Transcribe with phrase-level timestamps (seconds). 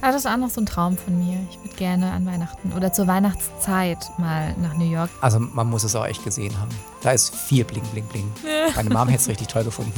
[0.00, 1.38] Aber das ist auch noch so ein Traum von mir.
[1.50, 5.10] Ich würde gerne an Weihnachten oder zur Weihnachtszeit mal nach New York.
[5.20, 6.70] Also man muss es auch echt gesehen haben.
[7.02, 8.32] Da ist viel Bling, Bling, Bling.
[8.76, 9.92] Meine Mom hätte es richtig toll gefunden.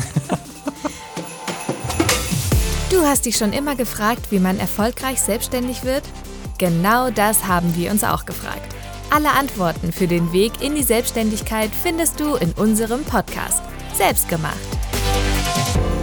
[2.91, 6.03] Du hast dich schon immer gefragt, wie man erfolgreich selbstständig wird?
[6.59, 8.75] Genau das haben wir uns auch gefragt.
[9.11, 13.63] Alle Antworten für den Weg in die Selbstständigkeit findest du in unserem Podcast.
[13.95, 14.57] Selbstgemacht.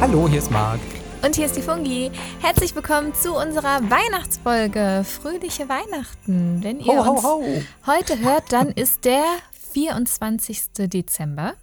[0.02, 0.80] Hallo, hier ist Marc.
[1.24, 2.12] Und hier ist die Fungi.
[2.42, 5.04] Herzlich willkommen zu unserer Weihnachtsfolge.
[5.04, 6.64] Fröhliche Weihnachten.
[6.64, 7.64] Wenn ihr Ho, ho, uns ho.
[7.86, 9.24] heute hört, dann ist der
[9.74, 10.74] 24.
[10.78, 11.56] Dezember.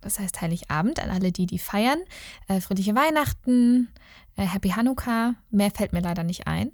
[0.00, 1.98] Das heißt Heiligabend an alle, die die feiern.
[2.48, 3.88] Äh, fröhliche Weihnachten,
[4.36, 5.34] äh, Happy Hanukkah.
[5.50, 6.70] Mehr fällt mir leider nicht ein.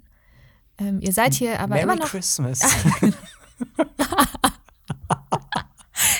[0.77, 2.09] Ähm, ihr seid hier aber Merry immer noch.
[2.09, 2.59] Christmas.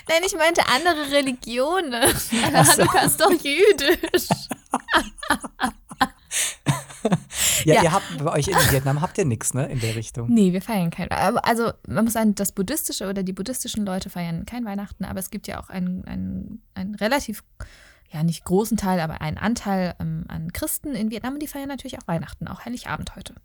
[0.07, 1.93] Nein, ich meinte andere Religionen.
[1.93, 4.29] Hanukkah ist doch jüdisch.
[7.65, 7.83] Ja, Ja.
[7.83, 10.29] ihr habt bei euch in Vietnam habt ihr nichts, ne, in der Richtung.
[10.29, 11.09] Nee, wir feiern kein.
[11.09, 15.29] Also, man muss sagen, das buddhistische oder die buddhistischen Leute feiern kein Weihnachten, aber es
[15.29, 17.43] gibt ja auch einen, einen, einen relativ,
[18.11, 21.67] ja, nicht großen Teil, aber einen Anteil ähm, an Christen in Vietnam und die feiern
[21.67, 23.35] natürlich auch Weihnachten, auch Heiligabend heute.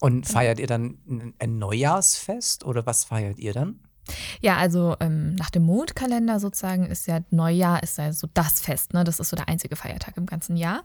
[0.00, 3.80] Und feiert ihr dann ein Neujahrsfest oder was feiert ihr dann?
[4.40, 8.94] Ja, also ähm, nach dem Mondkalender sozusagen ist ja Neujahr ist ja so das Fest,
[8.94, 9.04] ne?
[9.04, 10.84] Das ist so der einzige Feiertag im ganzen Jahr.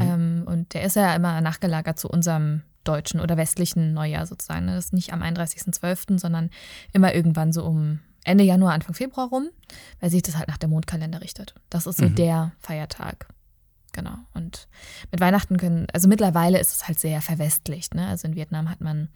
[0.00, 4.66] Ähm, und der ist ja immer nachgelagert zu unserem deutschen oder westlichen Neujahr sozusagen.
[4.66, 4.74] ne?
[4.74, 6.50] Das ist nicht am 31.12., sondern
[6.92, 9.48] immer irgendwann so um Ende Januar, Anfang Februar rum,
[10.00, 11.54] weil sich das halt nach dem Mondkalender richtet.
[11.70, 13.28] Das ist so der Feiertag.
[13.92, 14.16] Genau.
[14.34, 14.66] Und
[15.12, 17.94] mit Weihnachten können, also mittlerweile ist es halt sehr verwestlicht.
[17.94, 18.06] Ne?
[18.06, 19.08] Also in Vietnam hat man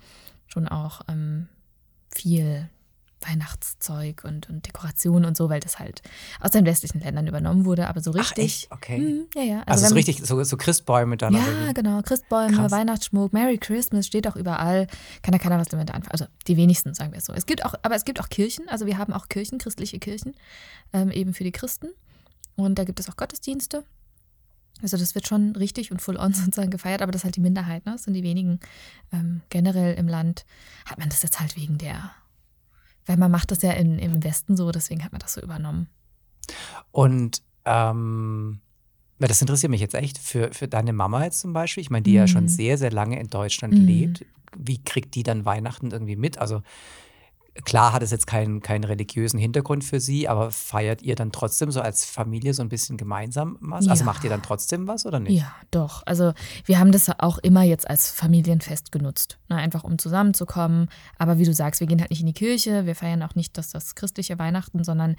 [0.47, 1.49] schon auch ähm,
[2.15, 2.69] viel
[3.21, 6.03] Weihnachtszeug und, und Dekoration und so, weil das halt
[6.41, 8.45] aus den westlichen Ländern übernommen wurde, aber so Ach, richtig.
[8.45, 8.73] echt?
[8.73, 8.99] Okay.
[8.99, 9.63] Mhm, ja, ja.
[9.67, 11.35] Also, wenn so richtig, so, so Christbäume dann.
[11.35, 11.75] Ja, wie?
[11.75, 12.01] genau.
[12.03, 12.73] Christbäume, Krass.
[12.73, 14.87] Weihnachtsschmuck, Merry Christmas steht auch überall.
[15.23, 16.13] Kann da keiner was damit anfangen.
[16.13, 17.33] Also die wenigsten, sagen wir es so.
[17.33, 18.69] Es gibt auch, aber es gibt auch Kirchen.
[18.69, 20.35] Also wir haben auch Kirchen, christliche Kirchen,
[20.93, 21.89] ähm, eben für die Christen.
[22.57, 23.85] Und da gibt es auch Gottesdienste.
[24.83, 27.41] Also das wird schon richtig und full on sozusagen gefeiert, aber das ist halt die
[27.41, 27.93] Minderheit, ne?
[27.93, 28.61] Das sind die wenigen.
[29.13, 30.45] Ähm, generell im Land
[30.85, 32.11] hat man das jetzt halt wegen der,
[33.09, 35.89] weil man macht das ja in, im Westen so, deswegen hat man das so übernommen.
[36.93, 38.61] Und ähm,
[39.19, 41.81] das interessiert mich jetzt echt für, für deine Mama jetzt zum Beispiel.
[41.83, 42.49] Ich meine, die ja schon Mhm.
[42.49, 43.87] sehr, sehr lange in Deutschland Mhm.
[43.87, 44.25] lebt.
[44.57, 46.39] Wie kriegt die dann Weihnachten irgendwie mit?
[46.39, 46.63] Also
[47.65, 51.71] klar hat es jetzt keinen, keinen religiösen Hintergrund für sie, aber feiert ihr dann trotzdem
[51.71, 53.89] so als Familie so ein bisschen gemeinsam was?
[53.89, 54.05] Also Ja.
[54.07, 55.39] macht ihr dann trotzdem was oder nicht?
[55.41, 56.03] Ja, doch.
[56.07, 56.33] Also
[56.65, 59.39] wir haben das auch immer jetzt als Familienfest genutzt.
[59.49, 59.57] Ne?
[59.57, 60.89] Einfach um zusammenzukommen.
[61.19, 62.87] Aber wie du sagst, wir gehen halt nicht in die Kirche.
[62.87, 65.17] Wir feiern auch nicht das, das christliche Weihnachten, sondern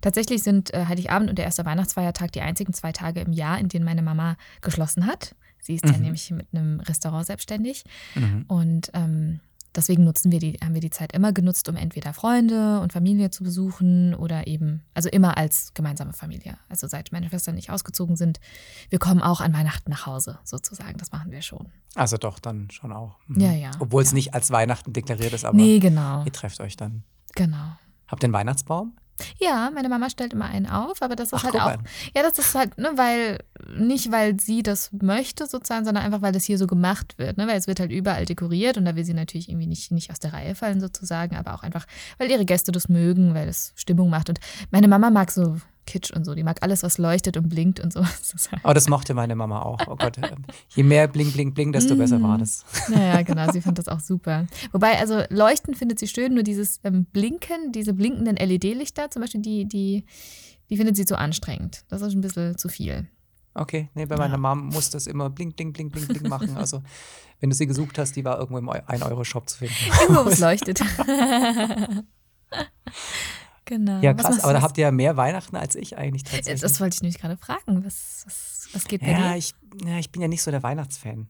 [0.00, 3.68] tatsächlich sind äh, Heiligabend und der erste Weihnachtsfeiertag die einzigen zwei Tage im Jahr, in
[3.68, 5.34] denen meine Mama geschlossen hat.
[5.60, 6.02] Sie ist ja Mhm.
[6.02, 7.84] nämlich mit einem Restaurant selbstständig.
[8.16, 8.44] Mhm.
[8.48, 9.40] Und ähm,
[9.74, 13.30] deswegen nutzen wir die, haben wir die Zeit immer genutzt, um entweder Freunde und Familie
[13.30, 16.56] zu besuchen oder eben, also immer als gemeinsame Familie.
[16.68, 18.40] Also seit meine Schwestern nicht ausgezogen sind,
[18.90, 20.98] wir kommen auch an Weihnachten nach Hause, sozusagen.
[20.98, 21.68] Das machen wir schon.
[21.94, 23.18] Also doch, dann schon auch.
[23.26, 23.40] Mhm.
[23.40, 24.14] Ja, ja, Obwohl es ja.
[24.14, 26.24] nicht als Weihnachten deklariert ist, aber nee, genau.
[26.24, 27.04] ihr trefft euch dann.
[27.34, 27.76] Genau.
[28.06, 28.96] Habt ihr einen Weihnachtsbaum?
[29.38, 31.66] Ja, meine Mama stellt immer einen auf, aber das ist Ach, halt auch.
[31.66, 31.84] an.
[32.14, 33.38] Ja, das ist halt, ne, weil,
[33.76, 37.46] nicht weil sie das möchte sozusagen, sondern einfach, weil das hier so gemacht wird, ne?
[37.46, 40.18] Weil es wird halt überall dekoriert und da will sie natürlich irgendwie nicht, nicht aus
[40.18, 41.86] der Reihe fallen sozusagen, aber auch einfach,
[42.18, 44.28] weil ihre Gäste das mögen, weil es Stimmung macht.
[44.28, 44.40] Und
[44.70, 45.56] meine Mama mag so
[45.86, 48.00] Kitsch und so, die mag alles, was leuchtet und blinkt und so.
[48.34, 49.80] Ist halt- Oh, das mochte meine Mama auch.
[49.88, 52.64] Oh Gott, ähm, je mehr Bling, Bling, Bling, desto besser war das.
[52.90, 54.46] Ja, ja, genau, sie fand das auch super.
[54.72, 59.42] Wobei, also Leuchten findet sie schön, nur dieses ähm, Blinken, diese blinkenden LED-Lichter, zum Beispiel,
[59.42, 60.04] die, die,
[60.70, 61.84] die findet sie zu anstrengend.
[61.88, 63.08] Das ist ein bisschen zu viel.
[63.54, 64.38] Okay, nee, bei meiner Ja.
[64.38, 66.56] Mom muss das immer Bling, Bling, Bling, Bling, Bling machen.
[66.56, 66.82] Also,
[67.40, 69.74] wenn du sie gesucht hast, die war irgendwo im 1-Euro-Shop zu finden.
[70.00, 70.80] Irgendwo, wo es leuchtet.
[73.64, 74.00] genau.
[74.00, 76.60] Ja, krass, aber da habt ihr ja mehr Weihnachten als ich eigentlich tatsächlich.
[76.60, 77.84] Das wollte ich nämlich gerade fragen.
[77.84, 79.36] Was, was, was geht bei ja, dir?
[79.38, 81.28] ich, ja, ich bin ja nicht so der Weihnachtsfan,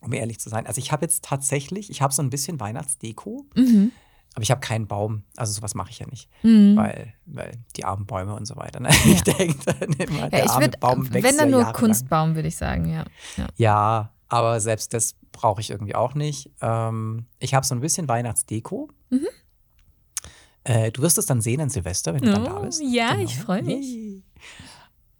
[0.00, 0.66] um ehrlich zu sein.
[0.66, 3.92] Also, ich habe jetzt tatsächlich, ich habe so ein bisschen Weihnachtsdeko, Mhm.
[4.34, 5.22] aber ich habe keinen Baum.
[5.36, 6.76] Also, sowas mache ich ja nicht, Mhm.
[6.76, 8.80] weil, weil die armen Bäume und so weiter.
[8.80, 8.88] Ne?
[9.04, 11.72] Ich denke dann immer, Ja, der arme würde, Baum wächst wenn dann ja nur.
[11.72, 13.04] Kunstbaum, würde ich sagen, ja.
[13.36, 13.46] ja.
[13.56, 16.50] Ja, aber selbst das brauche ich irgendwie auch nicht.
[16.60, 18.88] Ähm, ich habe so ein bisschen Weihnachtsdeko.
[19.10, 19.26] Mhm.
[20.64, 22.80] Äh, du wirst es dann sehen an Silvester, wenn du dann da Oh, bist.
[22.80, 22.92] Genau.
[22.92, 24.22] ja, ich freu mich.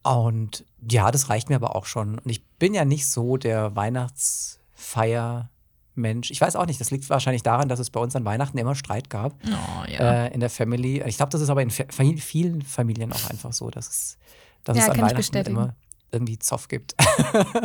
[0.04, 2.18] Und ja, das reicht mir aber auch schon.
[2.18, 6.30] Und ich bin ja nicht so der Weihnachtsfeier-Mensch.
[6.30, 8.74] Ich weiß auch nicht, das liegt wahrscheinlich daran, dass es bei uns an Weihnachten immer
[8.74, 10.26] Streit gab Oh, ja.
[10.26, 11.02] äh, in der Family.
[11.06, 14.18] Ich glaube, das ist aber in vielen Familien auch einfach so, dass es,
[14.64, 15.74] dass Ja, es an Weihnachten immer
[16.10, 16.94] irgendwie Zoff gibt.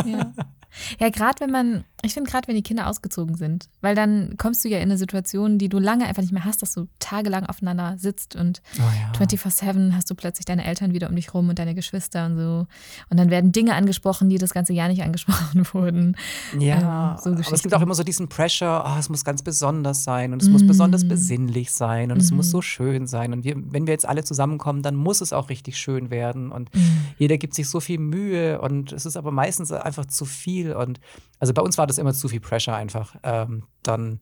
[0.05, 0.31] Ja,
[0.99, 4.63] ja gerade wenn man Ich finde gerade, wenn die Kinder ausgezogen sind, weil dann kommst
[4.63, 7.47] du ja in eine Situation, die du lange einfach nicht mehr hast, dass du tagelang
[7.47, 8.81] aufeinander sitzt und Oh
[9.19, 9.19] ja.
[9.19, 12.67] 24-7 hast du plötzlich deine Eltern wieder um dich rum und deine Geschwister und so.
[13.09, 16.15] Und dann werden Dinge angesprochen, die das ganze Jahr nicht angesprochen wurden.
[16.59, 19.41] Ja, Ähm, so aber es gibt auch immer so diesen Pressure, oh, es muss ganz
[19.41, 21.07] besonders sein und es muss besonders Mm.
[21.07, 22.51] besinnlich sein und es muss Mhm.
[22.51, 23.33] so schön sein.
[23.33, 26.51] Und wir, wenn wir jetzt alle zusammenkommen, dann muss es auch richtig schön werden.
[26.51, 26.81] Und Mhm.
[27.17, 30.73] jeder gibt sich so viel Mühe und es ist aber meistens einfach zu viel.
[30.73, 30.99] Und
[31.39, 33.15] also bei uns war das immer zu viel Pressure einfach.
[33.23, 34.19] Ähm, dann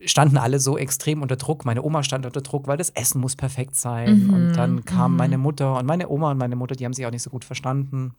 [0.00, 1.64] standen alle so extrem unter Druck.
[1.64, 4.26] Meine Oma stand unter Druck, weil das Essen muss perfekt sein.
[4.26, 5.16] Mhm, Und dann kam mhm.
[5.18, 7.44] meine Mutter und meine Oma und meine Mutter, die haben sich auch nicht so gut
[7.44, 8.14] verstanden.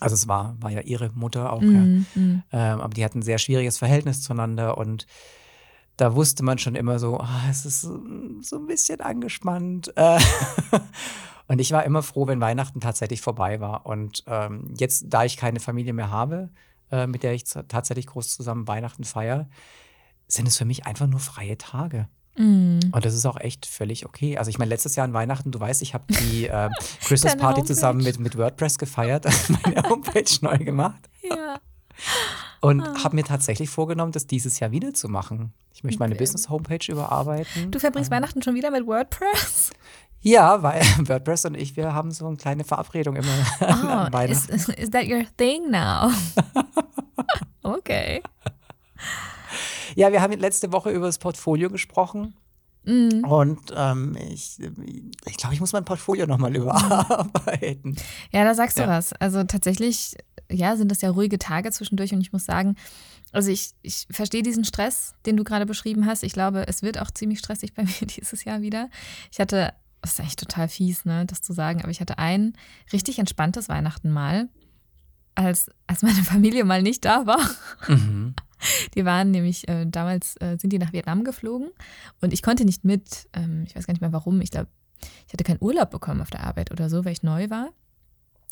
[0.00, 1.68] Also es war, war ja ihre Mutter auch, ja.
[1.68, 2.42] Mhm, mhm.
[2.52, 5.06] Ähm, aber die hatten ein sehr schwieriges Verhältnis zueinander und
[5.96, 7.98] da wusste man schon immer so, ah, es ist so,
[8.42, 9.92] so ein bisschen angespannt.
[9.96, 10.18] Äh,
[11.48, 13.86] und ich war immer froh, wenn Weihnachten tatsächlich vorbei war.
[13.86, 16.50] Und ähm, jetzt, da ich keine Familie mehr habe,
[16.90, 19.48] äh, mit der ich tatsächlich groß zusammen Weihnachten feiere,
[20.28, 22.08] sind es für mich einfach nur freie Tage.
[22.36, 22.80] Mhm.
[22.92, 24.36] Und das ist auch echt völlig okay.
[24.38, 26.70] Also ich meine, letztes Jahr an Weihnachten, du weißt, ich habe die ähm,
[27.02, 29.26] Christmas Party zusammen mit, mit WordPress gefeiert,
[29.64, 31.08] meine Homepage neu gemacht.
[31.22, 31.60] Ja.
[32.66, 33.04] Und Ah.
[33.04, 35.52] habe mir tatsächlich vorgenommen, das dieses Jahr wieder zu machen.
[35.74, 36.22] Ich möchte meine Okay.
[36.22, 37.70] Business-Homepage überarbeiten.
[37.70, 39.70] Du verbringst Ähm, Weihnachten schon wieder mit WordPress?
[40.20, 43.28] Ja, weil WordPress und ich, wir haben so eine kleine Verabredung immer
[43.60, 44.12] Oh, an is,
[44.48, 44.72] Weihnachten.
[44.72, 46.10] is that your thing now?
[47.62, 48.22] okay.
[49.94, 52.34] Ja, wir haben letzte Woche über das Portfolio gesprochen.
[52.86, 53.24] Mhm.
[53.24, 54.58] Und ähm, ich,
[55.26, 57.96] ich glaube, ich muss mein Portfolio nochmal überarbeiten.
[58.32, 58.88] Ja, da sagst du Ja.
[58.88, 59.12] was.
[59.14, 60.16] Also tatsächlich,
[60.50, 62.76] ja, sind das ja ruhige Tage zwischendurch und ich muss sagen,
[63.32, 66.22] also ich, ich verstehe diesen Stress, den du gerade beschrieben hast.
[66.22, 68.88] Ich glaube, es wird auch ziemlich stressig bei mir dieses Jahr wieder.
[69.32, 72.52] Ich hatte, das ist eigentlich total fies, ne, das zu sagen, aber ich hatte ein
[72.92, 74.48] richtig entspanntes Weihnachten mal,
[75.34, 77.40] als, als meine Familie mal nicht da war.
[77.88, 78.34] Mhm.
[78.94, 81.70] Die waren nämlich, äh, damals äh, sind die nach Vietnam geflogen
[82.20, 83.28] und ich konnte nicht mit.
[83.32, 84.40] Ähm, ich weiß gar nicht mehr warum.
[84.40, 84.68] Ich glaube,
[85.26, 87.68] ich hatte keinen Urlaub bekommen auf der Arbeit oder so, weil ich neu war.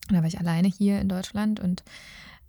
[0.09, 1.83] Und da war ich alleine hier in Deutschland und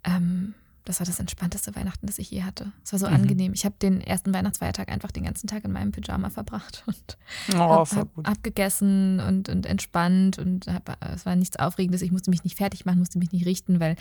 [0.03, 0.53] ähm,
[0.85, 2.71] das war das entspannteste Weihnachten, das ich je hatte.
[2.83, 3.13] Es war so Mhm.
[3.15, 3.53] angenehm.
[3.53, 7.17] Ich habe den ersten Weihnachtsfeiertag einfach den ganzen Tag in meinem Pyjama verbracht und
[7.53, 12.01] Oh, hab, hab abgegessen und, und entspannt und hab, es war nichts Aufregendes.
[12.01, 13.95] Ich musste mich nicht fertig machen, musste mich nicht richten, weil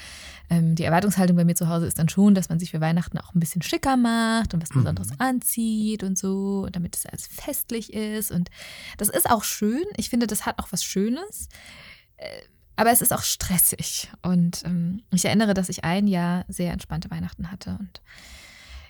[0.50, 3.18] ähm, die Erwartungshaltung bei mir zu Hause ist dann schon, dass man sich für Weihnachten
[3.18, 4.80] auch ein bisschen schicker macht und was Mhm.
[4.84, 8.30] Besonderes anzieht und so, damit es alles festlich ist.
[8.30, 8.50] Und
[8.98, 9.82] das ist auch schön.
[9.96, 11.48] Ich finde, das hat auch was Schönes.
[12.16, 12.26] Äh,
[12.76, 14.10] Aber es ist auch stressig.
[14.22, 17.76] Und ähm, ich erinnere, dass ich ein Jahr sehr entspannte Weihnachten hatte.
[17.78, 18.00] Und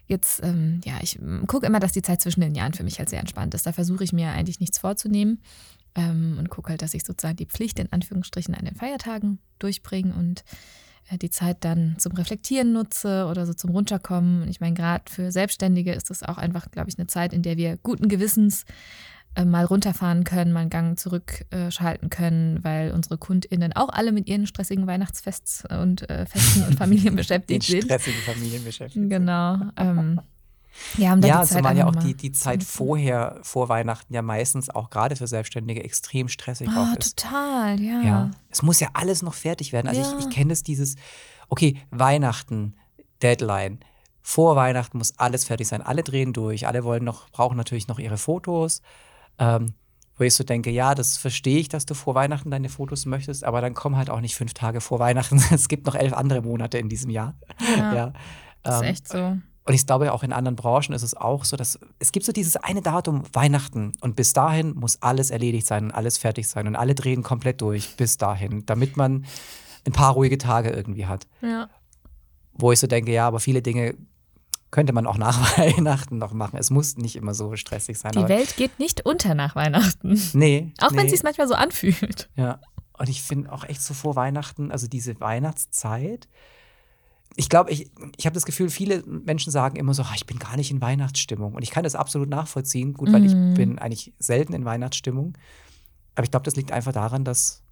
[0.06, 3.10] jetzt, ähm, ja, ich gucke immer, dass die Zeit zwischen den Jahren für mich halt
[3.10, 3.66] sehr entspannt ist.
[3.66, 5.42] Da versuche ich mir eigentlich nichts vorzunehmen
[5.94, 10.14] ähm, und gucke halt, dass ich sozusagen die Pflicht in Anführungsstrichen an den Feiertagen durchbringe
[10.14, 10.44] und
[11.10, 14.42] äh, die Zeit dann zum Reflektieren nutze oder so zum Runterkommen.
[14.42, 17.42] Und ich meine, gerade für Selbstständige ist das auch einfach, glaube ich, eine Zeit, in
[17.42, 18.64] der wir guten Gewissens
[19.44, 24.46] mal runterfahren können, mal einen Gang zurückschalten können, weil unsere KundInnen auch alle mit ihren
[24.46, 27.84] stressigen Weihnachtsfests und äh, Festen und Familien beschäftigt sind.
[27.84, 29.10] stressigen Familienbeschäftigten.
[29.10, 29.56] Genau.
[29.76, 30.20] Ähm,
[30.96, 34.12] ja, haben da Ja, die Zeit zumal ja auch die, die Zeit vorher, vor Weihnachten
[34.12, 37.16] ja meistens auch gerade für Selbstständige extrem stressig Ah, auch ist.
[37.16, 38.02] total, ja.
[38.02, 38.30] Ja.
[38.50, 39.88] Es muss ja alles noch fertig werden.
[39.88, 40.18] Also Ja.
[40.18, 40.96] ich, ich kenne das dieses,
[41.48, 42.74] okay, Weihnachten,
[43.22, 43.80] Deadline.
[44.20, 45.82] Vor Weihnachten muss alles fertig sein.
[45.82, 46.66] Alle drehen durch.
[46.66, 48.80] Alle wollen noch, brauchen natürlich noch ihre Fotos.
[49.38, 49.74] Ähm,
[50.16, 53.42] wo ich so denke, ja, das verstehe ich, dass du vor Weihnachten deine Fotos möchtest,
[53.42, 55.42] aber dann komm halt auch nicht fünf Tage vor Weihnachten.
[55.50, 57.34] Es gibt noch elf andere Monate in diesem Jahr.
[57.76, 58.12] Ja, Ja.
[58.62, 59.18] Das ist Ähm, echt so.
[59.18, 62.32] und ich glaube, auch in anderen Branchen ist es auch so, dass es gibt so
[62.32, 63.90] dieses eine Datum, Weihnachten.
[64.00, 66.68] Und bis dahin muss alles erledigt sein und alles fertig sein.
[66.68, 69.24] Und alle drehen komplett durch bis dahin, damit man
[69.86, 71.26] ein paar ruhige Tage irgendwie hat.
[71.42, 71.68] Ja.
[72.52, 73.96] Wo ich so denke, ja, aber viele Dinge
[74.74, 76.56] könnte man auch nach Weihnachten noch machen.
[76.58, 78.10] Es muss nicht immer so stressig sein.
[78.12, 80.20] Die Welt geht nicht unter nach Weihnachten.
[80.32, 80.72] Nee.
[80.80, 82.28] Auch wenn nee, es sich manchmal so anfühlt.
[82.34, 82.60] Ja.
[82.98, 86.28] Und ich finde auch echt so vor Weihnachten, also diese Weihnachtszeit.
[87.36, 90.38] Ich glaube, ich, ich habe das Gefühl, viele Menschen sagen immer so, "Ah, ich bin
[90.38, 91.54] gar nicht in Weihnachtsstimmung.
[91.54, 92.94] Und ich kann das absolut nachvollziehen.
[92.94, 93.26] Gut, weil Mhm.
[93.52, 95.34] ich bin eigentlich selten in Weihnachtsstimmung.
[96.14, 97.63] Aber ich glaube, das liegt einfach daran, dass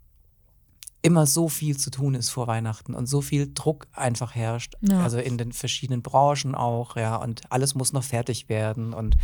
[1.03, 4.75] immer so viel zu tun ist vor Weihnachten und so viel Druck einfach herrscht.
[4.81, 5.03] Ja.
[5.03, 7.17] Also in den verschiedenen Branchen auch, ja.
[7.17, 8.95] Und alles muss noch fertig werden.
[8.95, 9.17] Und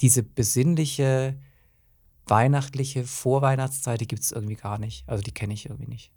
[0.00, 1.36] diese besinnliche,
[2.26, 5.08] weihnachtliche Vorweihnachtszeit, die gibt es irgendwie gar nicht.
[5.08, 6.12] Also die kenne ich irgendwie nicht.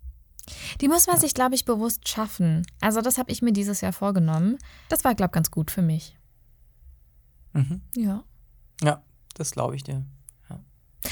[0.82, 2.66] Die muss man sich, glaube ich, bewusst schaffen.
[2.80, 4.58] Also das habe ich mir dieses Jahr vorgenommen.
[4.90, 6.18] Das war, glaube ich, ganz gut für mich.
[7.54, 7.82] Mhm.
[7.96, 8.24] Ja.
[8.82, 9.02] Ja,
[9.36, 10.06] das glaube ich dir.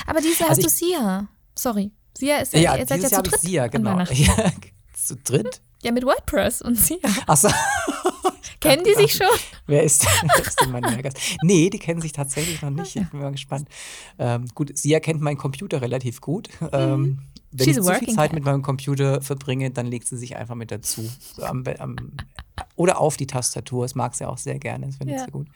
[0.07, 1.27] Aber dieses Jahr Also hast du Sia.
[1.57, 1.91] Sorry.
[2.17, 3.99] Sia ist ja, Ja, ihr seid ja Jahr zu ich dritt an genau.
[3.99, 4.51] Ja,
[4.93, 5.61] zu dritt?
[5.83, 6.99] Ja, mit WordPress und Sia.
[7.27, 7.49] Achso,
[8.61, 9.27] Kennen die sich schon?
[9.65, 11.17] Wer ist, wer ist denn mein neuer Gast?
[11.41, 12.95] Nee, die kennen sich tatsächlich noch nicht.
[12.95, 13.67] Ich bin mal gespannt.
[14.19, 16.47] Ähm, gut, sie erkennt meinen Computer relativ gut.
[16.71, 20.35] Ähm, wenn She's ich zu viel Zeit mit meinem Computer verbringe, dann legt sie sich
[20.35, 21.09] einfach mit dazu.
[21.35, 21.95] So am, am,
[22.75, 23.83] oder auf die Tastatur.
[23.83, 24.85] Das mag sie auch sehr gerne.
[24.85, 25.25] Das findet Ja.
[25.25, 25.47] sie gut.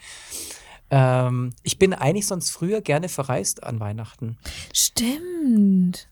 [0.89, 4.37] Ähm, ich bin eigentlich sonst früher gerne verreist an Weihnachten.
[4.73, 6.07] Stimmt.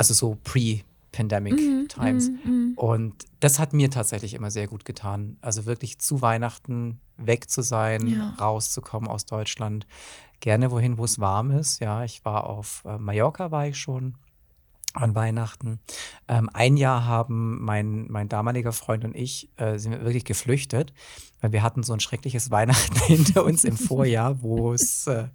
[0.00, 2.30] Also so pre-pandemic Mhm, times.
[2.30, 2.72] mhm, mhm.
[2.76, 5.36] Und das hat mir tatsächlich immer sehr gut getan.
[5.42, 8.30] Also wirklich zu Weihnachten weg zu sein, Ja.
[8.40, 9.86] rauszukommen aus Deutschland.
[10.40, 11.80] Gerne wohin, wo es warm ist.
[11.80, 14.14] Ja, ich war auf äh, Mallorca, war ich schon
[14.94, 15.78] an Weihnachten.
[16.28, 20.92] Ähm, ein Jahr haben mein, mein damaliger Freund und ich äh, sind wir wirklich geflüchtet,
[21.42, 25.26] weil wir hatten so ein schreckliches Weihnachten hinter uns im Vorjahr, wo es äh,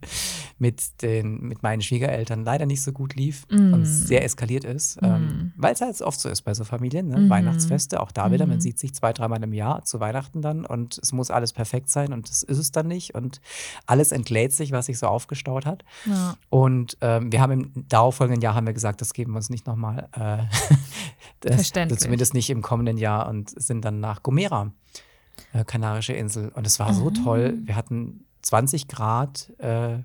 [0.57, 3.73] mit, den, mit meinen Schwiegereltern leider nicht so gut lief Mm.
[3.73, 7.17] und sehr eskaliert ist, ähm, weil es halt oft so ist bei so Familien, ne?
[7.19, 7.29] Mhm.
[7.29, 8.61] Weihnachtsfeste, auch da wieder, man Mhm.
[8.61, 12.13] sieht sich zwei, dreimal im Jahr zu Weihnachten dann und es muss alles perfekt sein
[12.13, 13.41] und das ist es dann nicht und
[13.85, 15.83] alles entlädt sich, was sich so aufgestaut hat.
[16.05, 16.37] Ja.
[16.49, 19.67] Und ähm, wir haben im darauffolgenden Jahr haben wir gesagt, das geben wir uns nicht
[19.67, 20.07] nochmal.
[20.13, 20.43] Äh,
[21.41, 21.99] das, Verständlich.
[21.99, 24.71] Zumindest nicht im kommenden Jahr und sind dann nach Gomera,
[25.53, 26.49] äh, Kanarische Insel.
[26.55, 27.13] Und es war so Ah.
[27.23, 27.57] toll.
[27.63, 29.97] Wir hatten 20 Grad äh,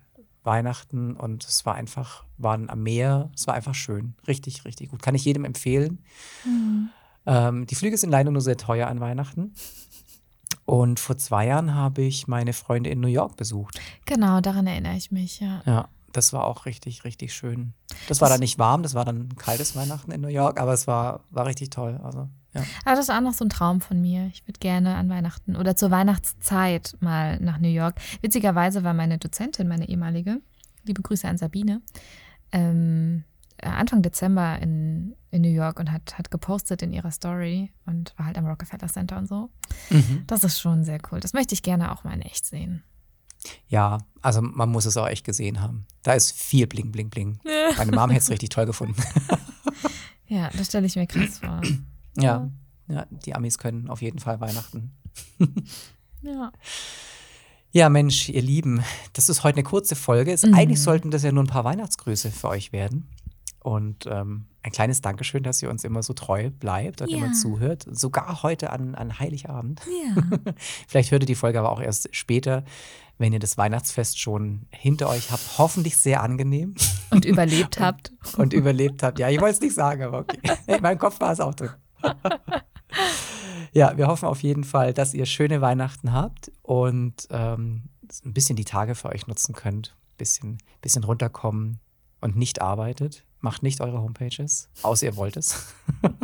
[0.43, 4.15] Weihnachten und es war einfach, waren am Meer, es war einfach schön.
[4.27, 5.03] Richtig, richtig gut.
[5.03, 6.03] Kann ich jedem empfehlen.
[6.45, 6.89] Mhm.
[7.27, 9.53] Ähm, die Flüge sind leider nur sehr teuer an Weihnachten.
[10.65, 13.81] Und vor zwei Jahren habe ich meine Freunde in New York besucht.
[14.07, 15.63] Genau, daran erinnere ich mich, ja.
[15.67, 17.73] Ja, das war auch richtig, richtig schön.
[18.09, 20.61] Das war Das- dann nicht warm, das war dann ein kaltes Weihnachten in New York,
[20.61, 22.01] aber es war, war richtig toll.
[22.03, 22.63] Also, ja.
[22.85, 24.27] Aber das ist auch noch so ein Traum von mir.
[24.33, 27.97] Ich würde gerne an Weihnachten oder zur Weihnachtszeit mal nach New York.
[28.23, 30.41] Witzigerweise war meine Dozentin, meine ehemalige,
[30.85, 31.81] liebe Grüße an Sabine,
[32.53, 33.25] ähm,
[33.59, 38.15] äh, Anfang Dezember in, in New York und hat, hat gepostet in ihrer Story und
[38.17, 39.51] war halt am Rockefeller Center und so.
[39.91, 40.25] Mhm.
[40.27, 41.21] Das ist schon sehr cool.
[41.21, 42.83] Das möchte ich gerne auch mal in echt sehen.
[43.69, 45.87] Ja, also man muss es auch echt gesehen haben.
[46.03, 47.39] Da ist viel Bling, Bling, Bling.
[47.79, 49.01] Meine Mom hätte es richtig toll gefunden.
[50.27, 51.61] Ja, das stelle ich mir krass vor.
[52.23, 52.51] Ja.
[52.89, 54.93] ja, die Amis können auf jeden Fall Weihnachten.
[56.23, 56.53] Ja.
[57.73, 58.83] Ja, Mensch, ihr Lieben,
[59.15, 60.33] das ist heute eine kurze Folge.
[60.33, 60.55] Es- Mhm.
[60.55, 63.09] Eigentlich sollten das ja nur ein paar Weihnachtsgrüße für euch werden.
[63.63, 67.19] Und ähm, ein kleines Dankeschön, dass ihr uns immer so treu bleibt und Ja.
[67.19, 67.87] immer zuhört.
[67.91, 69.81] Sogar heute an, an Heiligabend.
[70.17, 70.23] Ja.
[70.89, 72.65] Vielleicht hört ihr die Folge aber auch erst später,
[73.19, 75.43] wenn ihr das Weihnachtsfest schon hinter euch habt.
[75.59, 76.75] Hoffentlich sehr angenehm
[77.11, 78.13] Und überlebt habt.
[78.37, 79.19] und überlebt habt.
[79.19, 80.39] Ja, ich wollte es nicht sagen, aber okay.
[80.67, 81.71] In meinem Kopf war es auch drin.
[83.73, 87.83] ja, wir hoffen auf jeden Fall, dass ihr schöne Weihnachten habt und ähm,
[88.25, 89.97] ein bisschen die Tage für euch nutzen könnt.
[90.19, 91.79] Bisschen, bisschen runterkommen
[92.21, 93.25] und nicht arbeitet.
[93.41, 95.75] Macht nicht eure Homepages, außer ihr wollt es.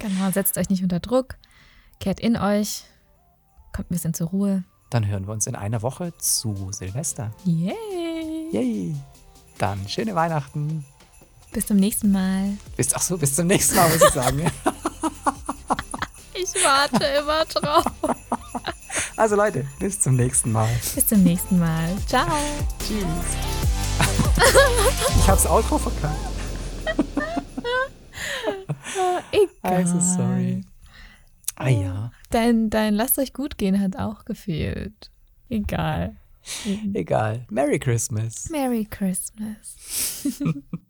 [0.00, 1.36] Genau, setzt euch nicht unter Druck,
[2.00, 2.84] kehrt in euch,
[3.74, 4.64] kommt ein bisschen zur Ruhe.
[4.88, 7.32] Dann hören wir uns in einer Woche zu Silvester.
[7.44, 8.48] Yay!
[8.50, 8.96] Yay!
[9.58, 10.86] Dann schöne Weihnachten.
[11.52, 12.56] Bis zum nächsten Mal.
[12.76, 14.50] Bis, ach so, bis zum nächsten Mal, muss ich sagen.
[16.42, 17.84] Ich warte immer drauf.
[19.14, 20.70] Also Leute, bis zum nächsten Mal.
[20.94, 21.94] Bis zum nächsten Mal.
[22.06, 22.26] Ciao.
[22.78, 23.04] Tschüss.
[25.18, 26.16] ich hab's Outro verkackt.
[29.32, 29.76] Egal.
[29.76, 30.64] Also sorry.
[31.56, 35.10] Ah ja, Dein, dein Lasst euch gut gehen hat auch gefehlt.
[35.50, 36.16] Egal.
[36.94, 37.44] egal.
[37.50, 38.48] Merry Christmas.
[38.48, 39.76] Merry Christmas.